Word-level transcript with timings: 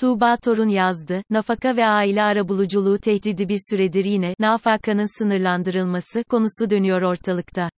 Tuğba 0.00 0.36
Torun 0.36 0.68
yazdı, 0.68 1.22
nafaka 1.30 1.76
ve 1.76 1.86
aile 1.86 2.22
arabuluculuğu 2.22 2.98
tehdidi 2.98 3.48
bir 3.48 3.58
süredir 3.70 4.04
yine, 4.04 4.34
nafakanın 4.38 5.18
sınırlandırılması 5.18 6.24
konusu 6.24 6.70
dönüyor 6.70 7.02
ortalıkta. 7.02 7.70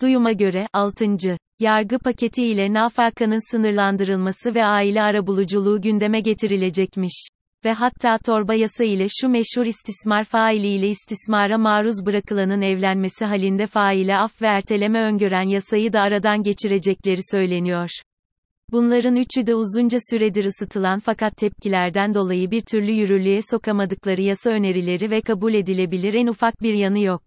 Duyuma 0.00 0.32
göre, 0.32 0.66
6. 0.72 1.16
Yargı 1.60 1.98
paketi 1.98 2.46
ile 2.46 2.72
nafakanın 2.72 3.50
sınırlandırılması 3.50 4.54
ve 4.54 4.64
aile 4.64 5.02
arabuluculuğu 5.02 5.80
gündeme 5.80 6.20
getirilecekmiş. 6.20 7.28
Ve 7.64 7.72
hatta 7.72 8.18
torba 8.18 8.54
yasa 8.54 8.84
ile 8.84 9.06
şu 9.20 9.28
meşhur 9.28 9.66
istismar 9.66 10.24
faili 10.24 10.66
ile 10.66 10.88
istismara 10.88 11.58
maruz 11.58 12.06
bırakılanın 12.06 12.60
evlenmesi 12.60 13.24
halinde 13.24 13.66
faile 13.66 14.16
af 14.16 14.42
ve 14.42 14.46
erteleme 14.46 15.02
öngören 15.02 15.48
yasayı 15.48 15.92
da 15.92 16.00
aradan 16.00 16.42
geçirecekleri 16.42 17.20
söyleniyor. 17.30 17.90
Bunların 18.72 19.16
üçü 19.16 19.46
de 19.46 19.54
uzunca 19.54 19.98
süredir 20.10 20.44
ısıtılan 20.44 20.98
fakat 20.98 21.36
tepkilerden 21.36 22.14
dolayı 22.14 22.50
bir 22.50 22.60
türlü 22.60 22.92
yürürlüğe 22.92 23.40
sokamadıkları 23.50 24.20
yasa 24.20 24.50
önerileri 24.50 25.10
ve 25.10 25.20
kabul 25.20 25.54
edilebilir 25.54 26.14
en 26.14 26.26
ufak 26.26 26.62
bir 26.62 26.74
yanı 26.74 26.98
yok. 26.98 27.22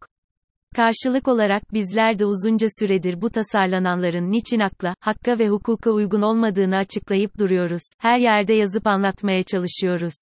Karşılık 0.76 1.28
olarak 1.28 1.74
bizler 1.74 2.20
de 2.20 2.26
uzunca 2.26 2.68
süredir 2.80 3.22
bu 3.22 3.30
tasarlananların 3.30 4.32
niçin 4.32 4.60
akla, 4.60 4.96
hakka 5.00 5.40
ve 5.40 5.50
hukuka 5.50 5.92
uygun 5.92 6.22
olmadığını 6.22 6.78
açıklayıp 6.78 7.40
duruyoruz. 7.40 7.82
Her 8.00 8.20
yerde 8.20 8.54
yazıp 8.54 8.88
anlatmaya 8.88 9.44
çalışıyoruz. 9.44 10.14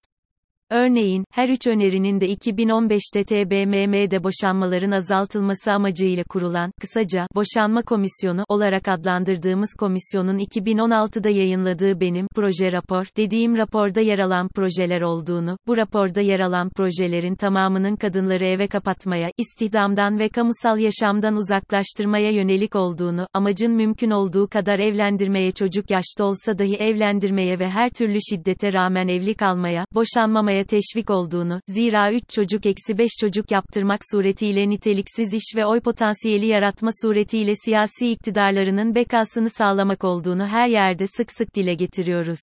Örneğin, 0.74 1.24
her 1.30 1.48
üç 1.48 1.66
önerinin 1.66 2.20
de 2.20 2.26
2015'te 2.26 3.24
TBMM'de 3.24 4.24
boşanmaların 4.24 4.90
azaltılması 4.90 5.72
amacıyla 5.72 6.24
kurulan, 6.24 6.72
kısaca, 6.80 7.26
Boşanma 7.34 7.82
Komisyonu 7.82 8.44
olarak 8.48 8.88
adlandırdığımız 8.88 9.74
komisyonun 9.78 10.38
2016'da 10.38 11.28
yayınladığı 11.28 12.00
benim, 12.00 12.26
proje 12.34 12.72
rapor, 12.72 13.06
dediğim 13.16 13.56
raporda 13.56 14.00
yer 14.00 14.18
alan 14.18 14.48
projeler 14.48 15.00
olduğunu, 15.00 15.58
bu 15.66 15.76
raporda 15.76 16.20
yer 16.20 16.40
alan 16.40 16.70
projelerin 16.70 17.34
tamamının 17.34 17.96
kadınları 17.96 18.44
eve 18.44 18.66
kapatmaya, 18.66 19.30
istihdamdan 19.38 20.18
ve 20.18 20.28
kamusal 20.28 20.78
yaşamdan 20.78 21.36
uzaklaştırmaya 21.36 22.30
yönelik 22.30 22.76
olduğunu, 22.76 23.26
amacın 23.34 23.72
mümkün 23.72 24.10
olduğu 24.10 24.48
kadar 24.48 24.78
evlendirmeye 24.78 25.52
çocuk 25.52 25.90
yaşta 25.90 26.24
olsa 26.24 26.58
dahi 26.58 26.76
evlendirmeye 26.76 27.58
ve 27.58 27.68
her 27.68 27.90
türlü 27.90 28.18
şiddete 28.30 28.72
rağmen 28.72 29.08
evli 29.08 29.34
kalmaya, 29.34 29.86
boşanmamaya 29.94 30.63
teşvik 30.64 31.10
olduğunu, 31.10 31.60
zira 31.68 32.12
3 32.12 32.22
çocuk 32.28 32.66
eksi 32.66 32.98
5 32.98 33.10
çocuk 33.20 33.50
yaptırmak 33.50 34.00
suretiyle 34.12 34.68
niteliksiz 34.68 35.34
iş 35.34 35.56
ve 35.56 35.66
oy 35.66 35.80
potansiyeli 35.80 36.46
yaratma 36.46 36.90
suretiyle 37.02 37.52
siyasi 37.64 38.10
iktidarlarının 38.10 38.94
bekasını 38.94 39.50
sağlamak 39.50 40.04
olduğunu 40.04 40.46
her 40.46 40.68
yerde 40.68 41.06
sık 41.06 41.32
sık 41.32 41.54
dile 41.54 41.74
getiriyoruz. 41.74 42.40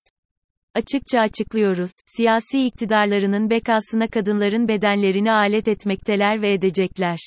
Açıkça 0.75 1.19
açıklıyoruz, 1.19 1.91
siyasi 2.05 2.65
iktidarlarının 2.65 3.49
bekasına 3.49 4.07
kadınların 4.07 4.67
bedenlerini 4.67 5.31
alet 5.31 5.67
etmekteler 5.67 6.41
ve 6.41 6.53
edecekler. 6.53 7.19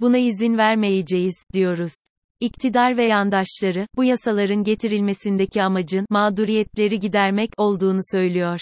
Buna 0.00 0.18
izin 0.18 0.58
vermeyeceğiz, 0.58 1.34
diyoruz. 1.52 1.92
İktidar 2.40 2.96
ve 2.96 3.04
yandaşları, 3.04 3.86
bu 3.96 4.04
yasaların 4.04 4.64
getirilmesindeki 4.64 5.62
amacın, 5.62 6.06
mağduriyetleri 6.10 6.98
gidermek, 6.98 7.50
olduğunu 7.56 8.00
söylüyor. 8.12 8.60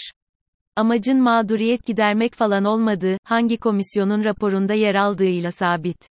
Amacın 0.79 1.21
mağduriyet 1.21 1.85
gidermek 1.85 2.33
falan 2.33 2.65
olmadığı, 2.65 3.17
hangi 3.23 3.57
komisyonun 3.57 4.23
raporunda 4.23 4.73
yer 4.73 4.95
aldığıyla 4.95 5.51
sabit. 5.51 6.07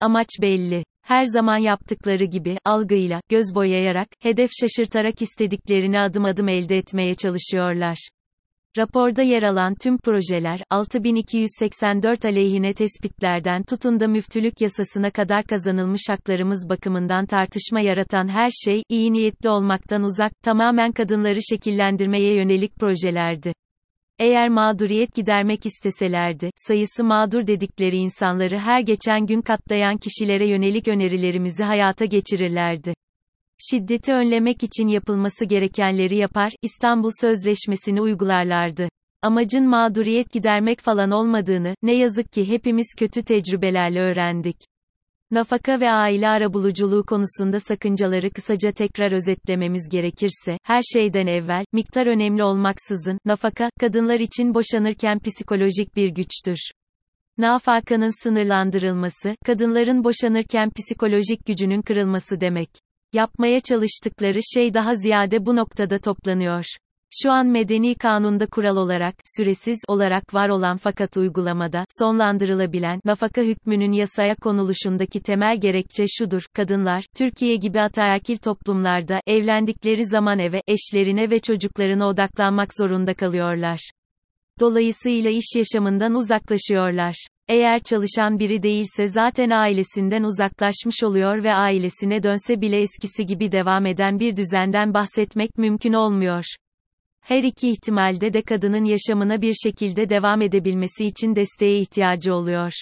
Amaç 0.00 0.28
belli. 0.42 0.84
Her 1.02 1.24
zaman 1.24 1.56
yaptıkları 1.56 2.24
gibi, 2.24 2.58
algıyla, 2.64 3.20
göz 3.28 3.54
boyayarak, 3.54 4.08
hedef 4.20 4.50
şaşırtarak 4.60 5.22
istediklerini 5.22 6.00
adım 6.00 6.24
adım 6.24 6.48
elde 6.48 6.76
etmeye 6.76 7.14
çalışıyorlar. 7.14 8.08
Raporda 8.78 9.22
yer 9.22 9.42
alan 9.42 9.74
tüm 9.74 9.98
projeler, 9.98 10.60
6284 10.70 12.24
aleyhine 12.24 12.74
tespitlerden 12.74 13.62
tutun 13.62 14.00
da 14.00 14.08
müftülük 14.08 14.60
yasasına 14.60 15.10
kadar 15.10 15.44
kazanılmış 15.44 16.02
haklarımız 16.08 16.68
bakımından 16.68 17.26
tartışma 17.26 17.80
yaratan 17.80 18.28
her 18.28 18.50
şey, 18.50 18.82
iyi 18.88 19.12
niyetli 19.12 19.48
olmaktan 19.48 20.02
uzak, 20.02 20.32
tamamen 20.42 20.92
kadınları 20.92 21.38
şekillendirmeye 21.50 22.34
yönelik 22.34 22.76
projelerdi. 22.76 23.52
Eğer 24.18 24.48
mağduriyet 24.48 25.14
gidermek 25.14 25.66
isteselerdi, 25.66 26.50
sayısı 26.56 27.04
mağdur 27.04 27.46
dedikleri 27.46 27.96
insanları 27.96 28.58
her 28.58 28.80
geçen 28.80 29.26
gün 29.26 29.42
katlayan 29.42 29.96
kişilere 29.96 30.48
yönelik 30.48 30.88
önerilerimizi 30.88 31.64
hayata 31.64 32.04
geçirirlerdi. 32.04 32.94
Şiddeti 33.70 34.12
önlemek 34.12 34.62
için 34.62 34.88
yapılması 34.88 35.44
gerekenleri 35.44 36.16
yapar, 36.16 36.52
İstanbul 36.62 37.10
Sözleşmesi'ni 37.20 38.00
uygularlardı. 38.00 38.88
Amacın 39.22 39.68
mağduriyet 39.68 40.32
gidermek 40.32 40.80
falan 40.80 41.10
olmadığını, 41.10 41.74
ne 41.82 41.94
yazık 41.94 42.32
ki 42.32 42.48
hepimiz 42.48 42.86
kötü 42.98 43.22
tecrübelerle 43.22 44.00
öğrendik. 44.00 44.56
Nafaka 45.30 45.80
ve 45.80 45.90
aile 45.90 46.28
arabuluculuğu 46.28 47.04
konusunda 47.06 47.60
sakıncaları 47.60 48.30
kısaca 48.30 48.72
tekrar 48.72 49.12
özetlememiz 49.12 49.88
gerekirse, 49.88 50.58
her 50.62 50.82
şeyden 50.82 51.26
evvel, 51.26 51.64
miktar 51.72 52.06
önemli 52.06 52.42
olmaksızın, 52.42 53.18
nafaka, 53.24 53.70
kadınlar 53.80 54.20
için 54.20 54.54
boşanırken 54.54 55.18
psikolojik 55.18 55.96
bir 55.96 56.08
güçtür. 56.08 56.58
Nafakanın 57.38 58.22
sınırlandırılması, 58.22 59.36
kadınların 59.46 60.04
boşanırken 60.04 60.70
psikolojik 60.70 61.46
gücünün 61.46 61.82
kırılması 61.82 62.40
demek. 62.40 62.70
Yapmaya 63.12 63.60
çalıştıkları 63.60 64.38
şey 64.54 64.74
daha 64.74 64.94
ziyade 64.94 65.46
bu 65.46 65.56
noktada 65.56 65.98
toplanıyor. 65.98 66.64
Şu 67.10 67.32
an 67.32 67.46
medeni 67.46 67.94
kanunda 67.94 68.46
kural 68.46 68.76
olarak, 68.76 69.14
süresiz 69.36 69.78
olarak 69.88 70.34
var 70.34 70.48
olan 70.48 70.76
fakat 70.76 71.16
uygulamada, 71.16 71.84
sonlandırılabilen, 71.98 73.00
nafaka 73.04 73.42
hükmünün 73.42 73.92
yasaya 73.92 74.34
konuluşundaki 74.34 75.20
temel 75.20 75.60
gerekçe 75.60 76.04
şudur, 76.08 76.42
kadınlar, 76.54 77.04
Türkiye 77.16 77.56
gibi 77.56 77.80
ataerkil 77.80 78.36
toplumlarda, 78.36 79.20
evlendikleri 79.26 80.06
zaman 80.06 80.38
eve, 80.38 80.62
eşlerine 80.66 81.30
ve 81.30 81.40
çocuklarına 81.40 82.08
odaklanmak 82.08 82.68
zorunda 82.78 83.14
kalıyorlar. 83.14 83.90
Dolayısıyla 84.60 85.30
iş 85.30 85.56
yaşamından 85.56 86.14
uzaklaşıyorlar. 86.14 87.26
Eğer 87.48 87.80
çalışan 87.80 88.38
biri 88.38 88.62
değilse 88.62 89.06
zaten 89.06 89.50
ailesinden 89.50 90.22
uzaklaşmış 90.22 91.02
oluyor 91.04 91.44
ve 91.44 91.54
ailesine 91.54 92.22
dönse 92.22 92.60
bile 92.60 92.80
eskisi 92.80 93.26
gibi 93.26 93.52
devam 93.52 93.86
eden 93.86 94.20
bir 94.20 94.36
düzenden 94.36 94.94
bahsetmek 94.94 95.58
mümkün 95.58 95.92
olmuyor. 95.92 96.44
Her 97.28 97.42
iki 97.42 97.70
ihtimalde 97.70 98.32
de 98.32 98.42
kadının 98.42 98.84
yaşamına 98.84 99.42
bir 99.42 99.54
şekilde 99.54 100.08
devam 100.08 100.42
edebilmesi 100.42 101.06
için 101.06 101.36
desteğe 101.36 101.78
ihtiyacı 101.80 102.34
oluyor. 102.34 102.72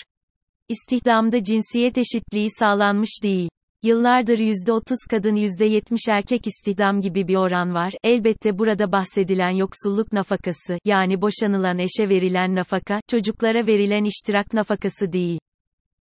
İstihdamda 0.69 1.45
cinsiyet 1.45 1.99
eşitliği 1.99 2.49
sağlanmış 2.51 3.11
değil. 3.23 3.49
Yıllardır 3.85 4.39
%30 4.39 4.83
kadın 5.11 5.37
%70 5.37 6.11
erkek 6.11 6.47
istihdam 6.47 7.01
gibi 7.01 7.29
bir 7.29 7.37
oran 7.37 7.75
var. 7.75 7.93
Elbette 8.05 8.59
burada 8.59 8.93
bahsedilen 8.93 9.51
yoksulluk 9.51 10.13
nafakası, 10.13 10.79
yani 10.85 11.21
boşanılan 11.21 11.79
eşe 11.79 12.09
verilen 12.09 12.55
nafaka, 12.55 13.01
çocuklara 13.11 13.67
verilen 13.67 14.05
iştirak 14.05 14.53
nafakası 14.53 15.13
değil. 15.13 15.39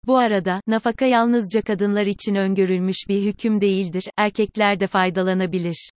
Bu 0.07 0.17
arada, 0.17 0.61
nafaka 0.67 1.05
yalnızca 1.05 1.61
kadınlar 1.61 2.05
için 2.05 2.35
öngörülmüş 2.35 2.97
bir 3.09 3.21
hüküm 3.21 3.61
değildir, 3.61 4.03
erkekler 4.17 4.79
de 4.79 4.87
faydalanabilir. 4.87 5.89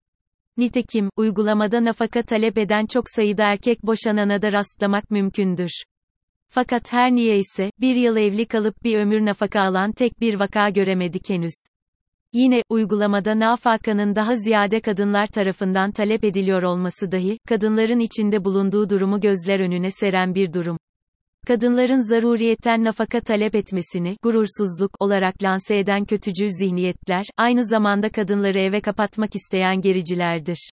Nitekim, 0.57 1.11
uygulamada 1.17 1.85
nafaka 1.85 2.23
talep 2.23 2.59
eden 2.59 2.87
çok 2.87 3.05
sayıda 3.09 3.45
erkek 3.45 3.83
boşanana 3.83 4.43
da 4.43 4.53
rastlamak 4.53 5.11
mümkündür. 5.11 5.71
Fakat 6.49 6.93
her 6.93 7.13
niye 7.13 7.39
ise, 7.39 7.71
bir 7.81 7.97
yıl 7.97 8.17
evli 8.17 8.47
kalıp 8.47 8.85
bir 8.85 8.99
ömür 8.99 9.25
nafaka 9.25 9.61
alan 9.61 9.93
tek 9.93 10.21
bir 10.21 10.41
vaka 10.41 10.69
göremedik 10.69 11.31
henüz. 11.31 11.67
Yine, 12.33 12.63
uygulamada 12.69 13.39
nafakanın 13.39 14.15
daha 14.15 14.35
ziyade 14.35 14.81
kadınlar 14.81 15.27
tarafından 15.27 15.93
talep 15.93 16.25
ediliyor 16.25 16.63
olması 16.63 17.13
dahi, 17.13 17.39
kadınların 17.49 18.01
içinde 18.01 18.45
bulunduğu 18.45 18.91
durumu 18.91 19.21
gözler 19.21 19.61
önüne 19.61 19.91
seren 19.91 20.35
bir 20.35 20.53
durum 20.53 20.79
kadınların 21.47 22.11
zaruriyetten 22.11 22.85
nafaka 22.85 23.21
talep 23.21 23.55
etmesini, 23.55 24.17
gurursuzluk 24.23 24.91
olarak 25.01 25.43
lanse 25.43 25.79
eden 25.79 26.05
kötücül 26.05 26.49
zihniyetler, 26.49 27.25
aynı 27.37 27.65
zamanda 27.65 28.09
kadınları 28.09 28.59
eve 28.59 28.81
kapatmak 28.81 29.35
isteyen 29.35 29.81
gericilerdir. 29.81 30.71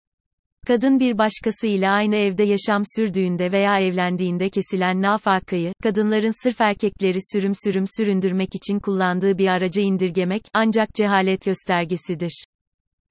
Kadın 0.68 1.00
bir 1.00 1.18
başkasıyla 1.18 1.92
aynı 1.92 2.16
evde 2.16 2.44
yaşam 2.44 2.82
sürdüğünde 2.96 3.52
veya 3.52 3.80
evlendiğinde 3.80 4.50
kesilen 4.50 5.02
nafakayı, 5.02 5.74
kadınların 5.84 6.44
sırf 6.44 6.62
erkekleri 6.62 7.18
sürüm 7.34 7.54
sürüm 7.66 7.86
süründürmek 7.98 8.56
için 8.56 8.80
kullandığı 8.80 9.38
bir 9.38 9.48
araca 9.48 9.82
indirgemek, 9.82 10.42
ancak 10.54 10.94
cehalet 10.94 11.46
göstergesidir. 11.46 12.46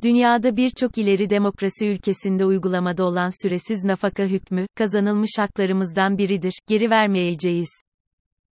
Dünyada 0.02 0.56
birçok 0.56 0.98
ileri 0.98 1.30
demokrasi 1.30 1.86
ülkesinde 1.86 2.44
uygulamada 2.44 3.04
olan 3.04 3.42
süresiz 3.42 3.84
nafaka 3.84 4.22
hükmü, 4.22 4.66
kazanılmış 4.74 5.30
haklarımızdan 5.38 6.18
biridir, 6.18 6.52
geri 6.68 6.90
vermeyeceğiz. 6.90 7.82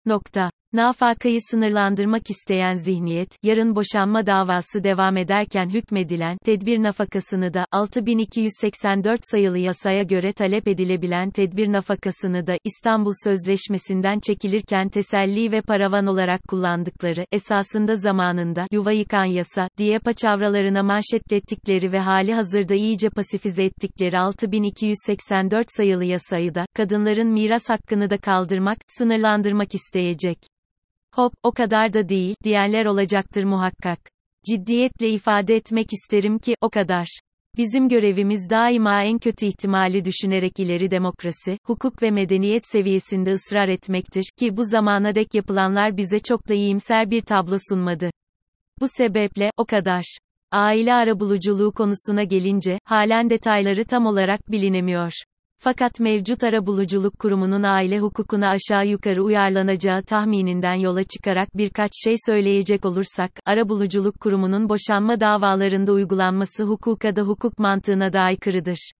Nokta. 0.07 0.51
Nafakayı 0.73 1.39
sınırlandırmak 1.51 2.31
isteyen 2.31 2.75
zihniyet, 2.75 3.29
yarın 3.43 3.77
boşanma 3.77 4.27
davası 4.27 4.85
devam 4.85 5.17
ederken 5.17 5.69
hükmedilen, 5.69 6.39
tedbir 6.45 6.83
nafakasını 6.83 7.55
da, 7.55 7.67
6284 7.73 9.21
sayılı 9.31 9.59
yasaya 9.59 10.03
göre 10.03 10.33
talep 10.33 10.69
edilebilen 10.69 11.31
tedbir 11.31 11.73
nafakasını 11.73 12.47
da, 12.47 12.59
İstanbul 12.65 13.13
Sözleşmesi'nden 13.25 14.21
çekilirken 14.21 14.89
teselli 14.89 15.53
ve 15.53 15.61
paravan 15.61 16.07
olarak 16.07 16.41
kullandıkları, 16.49 17.27
esasında 17.33 17.97
zamanında, 17.97 18.67
yuva 18.73 18.93
yıkan 18.93 19.25
yasa, 19.25 19.69
diye 19.79 19.99
paçavralarına 19.99 20.83
manşetlettikleri 20.83 21.93
ve 21.93 21.99
hali 21.99 22.35
hazırda 22.35 22.75
iyice 22.75 23.11
pasifize 23.11 23.65
ettikleri 23.65 24.19
6284 24.19 25.67
sayılı 25.77 26.05
yasayı 26.05 26.55
da, 26.55 26.67
kadınların 26.75 27.29
miras 27.29 27.71
hakkını 27.71 28.11
da 28.11 28.19
kaldırmak, 28.19 28.79
sınırlandırmak 28.89 29.75
isteyecek. 29.75 30.39
Hop, 31.19 31.33
o 31.43 31.53
kadar 31.53 31.93
da 31.93 32.09
değil, 32.09 32.35
diyenler 32.45 32.87
olacaktır 32.87 33.45
muhakkak. 33.45 33.99
Ciddiyetle 34.51 35.11
ifade 35.11 35.57
etmek 35.57 35.93
isterim 35.93 36.39
ki, 36.39 36.57
o 36.61 36.71
kadar. 36.71 37.21
Bizim 37.57 37.89
görevimiz 37.89 38.51
daima 38.51 39.03
en 39.03 39.19
kötü 39.19 39.47
ihtimali 39.47 40.05
düşünerek 40.05 40.53
ileri 40.59 40.91
demokrasi, 40.91 41.59
hukuk 41.67 42.03
ve 42.03 42.11
medeniyet 42.11 42.63
seviyesinde 42.67 43.33
ısrar 43.33 43.69
etmektir, 43.69 44.25
ki 44.39 44.57
bu 44.57 44.65
zamana 44.65 45.15
dek 45.15 45.35
yapılanlar 45.35 45.97
bize 45.97 46.19
çok 46.19 46.49
da 46.49 46.55
iyimser 46.55 47.11
bir 47.11 47.21
tablo 47.21 47.57
sunmadı. 47.69 48.11
Bu 48.81 48.87
sebeple, 48.89 49.51
o 49.57 49.65
kadar. 49.65 50.19
Aile 50.53 50.95
arabuluculuğu 50.95 51.73
konusuna 51.73 52.25
gelince, 52.25 52.79
halen 52.85 53.31
detayları 53.31 53.85
tam 53.85 54.07
olarak 54.07 54.51
bilinemiyor. 54.51 55.13
Fakat 55.61 56.01
mevcut 56.01 56.45
arabuluculuk 56.45 57.19
kurumunun 57.19 57.63
aile 57.63 57.99
hukukuna 57.99 58.49
aşağı 58.49 58.87
yukarı 58.87 59.25
uyarlanacağı 59.25 60.03
tahmininden 60.03 60.75
yola 60.75 61.05
çıkarak 61.05 61.49
birkaç 61.57 61.91
şey 62.05 62.15
söyleyecek 62.27 62.85
olursak, 62.85 63.31
arabuluculuk 63.47 64.21
kurumunun 64.21 64.69
boşanma 64.69 65.21
davalarında 65.21 65.93
uygulanması 65.93 66.65
hukuka 66.65 67.17
da 67.17 67.23
hukuk 67.23 67.59
mantığına 67.59 68.13
da 68.13 68.21
aykırıdır. 68.21 68.91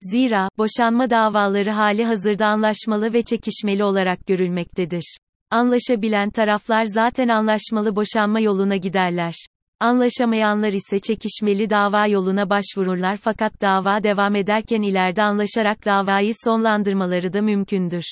Zira, 0.00 0.48
boşanma 0.58 1.10
davaları 1.10 1.70
hali 1.70 2.04
hazırda 2.04 2.46
anlaşmalı 2.46 3.12
ve 3.12 3.22
çekişmeli 3.22 3.84
olarak 3.84 4.26
görülmektedir. 4.26 5.16
Anlaşabilen 5.50 6.30
taraflar 6.30 6.84
zaten 6.84 7.28
anlaşmalı 7.28 7.96
boşanma 7.96 8.40
yoluna 8.40 8.76
giderler. 8.76 9.34
Anlaşamayanlar 9.82 10.72
ise 10.72 10.98
çekişmeli 10.98 11.70
dava 11.70 12.06
yoluna 12.06 12.50
başvururlar 12.50 13.16
fakat 13.16 13.62
dava 13.62 14.02
devam 14.02 14.36
ederken 14.36 14.82
ileride 14.82 15.22
anlaşarak 15.22 15.84
davayı 15.84 16.32
sonlandırmaları 16.44 17.32
da 17.32 17.42
mümkündür. 17.42 18.04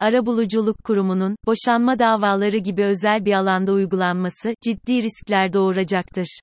Arabuluculuk 0.00 0.84
kurumunun, 0.84 1.36
boşanma 1.46 1.98
davaları 1.98 2.56
gibi 2.56 2.84
özel 2.84 3.24
bir 3.24 3.32
alanda 3.32 3.72
uygulanması, 3.72 4.54
ciddi 4.64 5.02
riskler 5.02 5.52
doğuracaktır. 5.52 6.40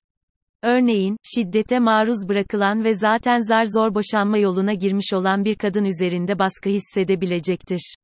Örneğin, 0.63 1.17
şiddete 1.23 1.79
maruz 1.79 2.29
bırakılan 2.29 2.83
ve 2.83 2.95
zaten 2.95 3.39
zar 3.39 3.65
zor 3.65 3.95
boşanma 3.95 4.37
yoluna 4.37 4.73
girmiş 4.73 5.13
olan 5.13 5.45
bir 5.45 5.55
kadın 5.55 5.85
üzerinde 5.85 6.39
baskı 6.39 6.69
hissedebilecektir. 6.69 7.95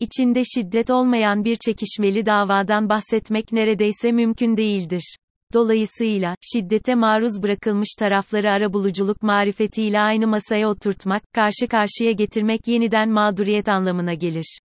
İçinde 0.00 0.42
şiddet 0.44 0.90
olmayan 0.90 1.44
bir 1.44 1.56
çekişmeli 1.56 2.26
davadan 2.26 2.88
bahsetmek 2.88 3.52
neredeyse 3.52 4.12
mümkün 4.12 4.56
değildir. 4.56 5.16
Dolayısıyla, 5.54 6.34
şiddete 6.52 6.94
maruz 6.94 7.42
bırakılmış 7.42 7.88
tarafları 7.98 8.50
arabuluculuk 8.50 9.22
marifetiyle 9.22 10.00
aynı 10.00 10.26
masaya 10.26 10.68
oturtmak, 10.68 11.22
karşı 11.34 11.68
karşıya 11.68 12.12
getirmek 12.12 12.68
yeniden 12.68 13.10
mağduriyet 13.10 13.68
anlamına 13.68 14.14
gelir. 14.14 14.58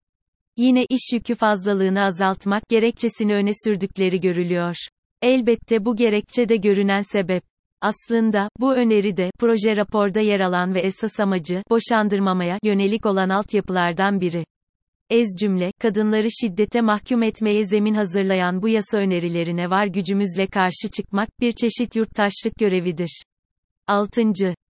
Yine 0.58 0.86
iş 0.90 1.14
yükü 1.14 1.36
fazlalığını 1.36 2.02
azaltmak 2.02 2.64
gerekçesini 2.70 3.34
öne 3.34 3.52
sürdükleri 3.66 4.20
görülüyor. 4.20 4.76
Elbette 5.22 5.86
bu 5.86 5.96
gerekçe 5.96 6.50
de 6.50 6.56
görünen 6.56 7.02
sebep. 7.02 7.44
Aslında, 7.82 8.50
bu 8.60 8.74
öneri 8.76 9.18
de, 9.18 9.32
proje 9.40 9.76
raporda 9.76 10.20
yer 10.20 10.40
alan 10.40 10.74
ve 10.74 10.80
esas 10.80 11.20
amacı, 11.20 11.64
boşandırmamaya, 11.70 12.60
yönelik 12.64 13.06
olan 13.06 13.30
altyapılardan 13.30 14.22
biri. 14.22 14.46
Ez 15.10 15.28
cümle, 15.40 15.72
kadınları 15.80 16.28
şiddete 16.42 16.82
mahkum 16.82 17.24
etmeye 17.24 17.66
zemin 17.66 17.94
hazırlayan 17.94 18.62
bu 18.62 18.70
yasa 18.70 18.98
önerilerine 18.98 19.70
var 19.70 19.88
gücümüzle 19.88 20.48
karşı 20.48 20.90
çıkmak, 20.98 21.30
bir 21.40 21.52
çeşit 21.52 21.96
yurttaşlık 21.96 22.56
görevidir. 22.60 23.24
6. 23.88 24.22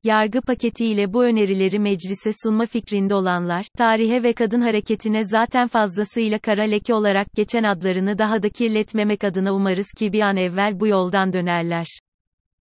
Yargı 0.05 0.41
paketiyle 0.41 1.13
bu 1.13 1.25
önerileri 1.25 1.79
meclise 1.79 2.31
sunma 2.43 2.67
fikrinde 2.67 3.15
olanlar, 3.15 3.67
tarihe 3.79 4.23
ve 4.23 4.33
kadın 4.33 4.61
hareketine 4.61 5.25
zaten 5.25 5.69
fazlasıyla 5.69 6.39
kara 6.39 6.63
leke 6.63 6.95
olarak 6.95 7.27
geçen 7.37 7.63
adlarını 7.63 8.19
daha 8.19 8.43
da 8.43 8.49
kirletmemek 8.49 9.25
adına 9.25 9.55
umarız 9.55 9.89
ki 9.99 10.13
bir 10.13 10.21
an 10.21 10.37
evvel 10.37 10.81
bu 10.81 10.87
yoldan 10.87 11.33
dönerler. 11.33 11.87